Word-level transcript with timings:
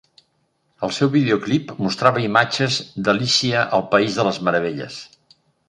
El 0.87 0.93
seu 0.99 1.11
videoclip 1.15 1.73
mostrava 1.87 2.23
imatges 2.29 2.79
d'"Alícia 3.05 3.69
al 3.79 3.87
País 3.95 4.19
de 4.21 4.29
les 4.31 4.43
Meravelles". 4.49 5.01